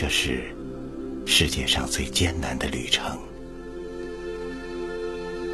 [0.00, 0.44] 这是
[1.26, 3.18] 世界上最艰难的旅程。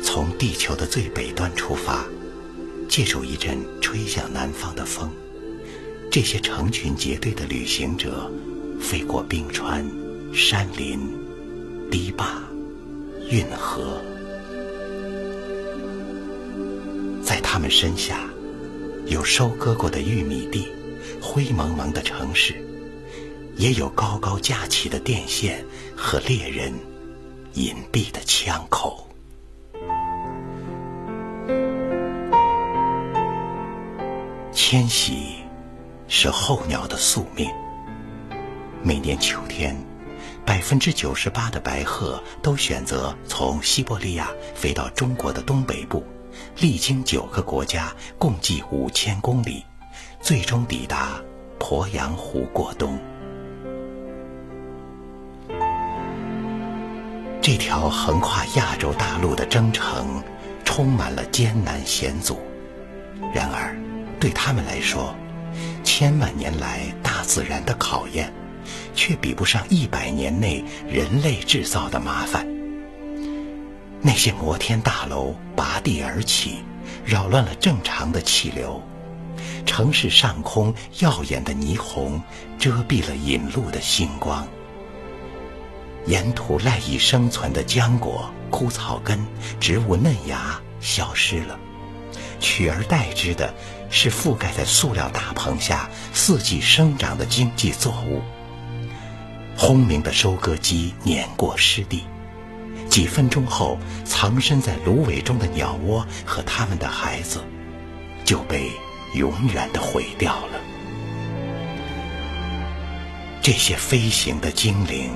[0.03, 2.05] 从地球的最北端出发，
[2.87, 5.11] 借助一阵吹向南方的风，
[6.11, 8.31] 这些成群结队的旅行者
[8.79, 9.83] 飞过冰川、
[10.35, 11.01] 山林、
[11.91, 12.43] 堤坝、
[13.31, 13.99] 运河，
[17.23, 18.29] 在他们身下
[19.07, 20.69] 有收割过的玉米地、
[21.19, 22.55] 灰蒙蒙的城市，
[23.57, 25.65] 也有高高架起的电线
[25.97, 26.73] 和猎人
[27.55, 29.09] 隐蔽的枪口。
[34.53, 35.37] 迁徙
[36.09, 37.49] 是候鸟的宿命。
[38.83, 39.77] 每年秋天，
[40.45, 46.05] 百分之九十八的白鹤都选择从西伯利亚飞到中国的东北部，
[46.59, 49.65] 历经九个国家，共计五千公里，
[50.21, 51.21] 最终抵达
[51.59, 52.99] 鄱阳湖过冬。
[57.47, 60.25] 这条横跨亚洲大陆的征程，
[60.65, 62.41] 充满了艰难险阻。
[63.35, 63.77] 然而，
[64.19, 65.15] 对他们来说，
[65.85, 68.33] 千万年来大自然的考验，
[68.95, 72.47] 却比不上一百年内人类制造的麻烦。
[74.01, 76.65] 那些摩天大楼拔地而起，
[77.05, 78.81] 扰乱了正常的气流；
[79.67, 82.19] 城市上空耀眼的霓虹
[82.59, 84.47] 遮蔽了引路的星光；
[86.07, 89.25] 沿途赖以生存的浆果、枯草根、
[89.59, 91.59] 植物嫩芽消失了，
[92.41, 93.55] 取而代之的。
[93.91, 98.21] 是覆盖在塑料大棚下四季生长的经济作物。
[99.57, 102.03] 轰鸣的收割机碾过湿地，
[102.91, 107.45] 几分钟后，藏身在芦苇中的鸟窝和它们的孩子
[108.25, 108.69] 就被
[109.15, 110.61] 永远的毁掉了。
[113.41, 115.13] 这些飞行的精灵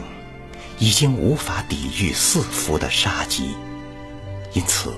[0.79, 3.55] 已经无法抵御四伏的杀机，
[4.53, 4.95] 因此。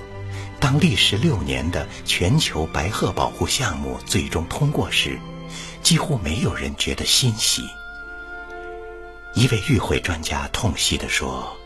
[0.59, 5.19] 当历时六年的全球白鹤保护项目最终通过时，
[5.81, 7.63] 几乎没有人觉得欣喜。
[9.33, 11.57] 一位与会专家痛惜地说：“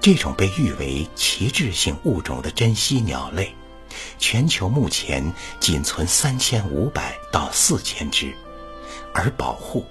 [0.00, 3.52] 这种被誉为旗帜性物种的珍稀鸟类，
[4.20, 8.32] 全球目前仅存三千五百到四千只，
[9.12, 9.84] 而保护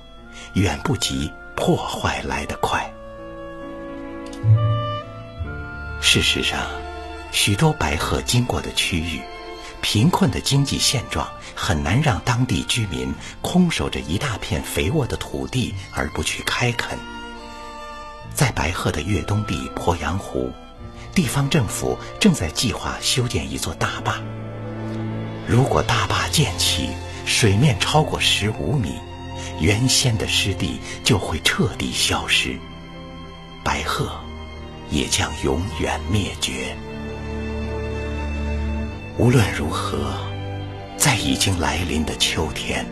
[0.53, 2.89] 远不及破坏来得快。”
[6.01, 6.59] 事实上。
[7.31, 9.21] 许多白鹤经过的区域，
[9.81, 11.25] 贫困的经济现状
[11.55, 16.99] 很难让当地居民空守着一大片肥沃的土地而不去开垦。
[18.33, 20.51] 在白鹤的越冬地鄱阳湖，
[21.15, 24.19] 地方政府正在计划修建一座大坝。
[25.47, 26.89] 如果大坝建起，
[27.25, 28.95] 水面超过十五米，
[29.61, 32.59] 原先的湿地就会彻底消失，
[33.63, 34.19] 白鹤
[34.91, 36.75] 也将永远灭绝。
[39.17, 40.13] 无论如何，
[40.97, 42.85] 在已经来临的秋天，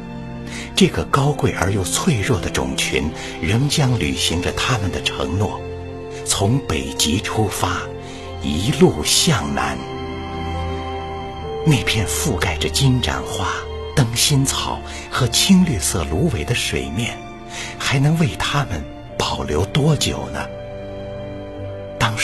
[0.76, 3.10] 这个高贵而又脆弱的种群
[3.42, 5.60] 仍将履行着他们的承诺，
[6.26, 7.82] 从北极出发，
[8.42, 9.78] 一路向南。
[11.66, 13.54] 那片覆盖着金盏花、
[13.96, 14.80] 灯芯草
[15.12, 17.18] 和青绿色芦苇的水面，
[17.78, 18.84] 还能为他们
[19.18, 20.40] 保留多久呢？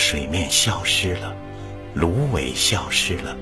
[0.08, 1.36] 水面消失了，
[1.96, 3.36] 芦苇消失了。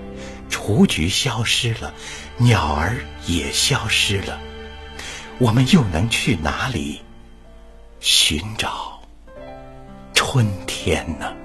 [0.50, 1.94] 雏菊消失了，
[2.38, 2.96] 鸟儿
[3.28, 4.40] 也消失了，
[5.40, 7.02] 我们又能去哪里
[8.00, 9.02] 寻找
[10.14, 11.36] 春天呢？